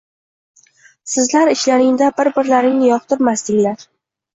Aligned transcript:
Sizlar 1.11 1.53
ichlaringda 1.57 2.11
bir-birlaringni 2.19 2.95
yoqtirmasdinglar 2.95 3.91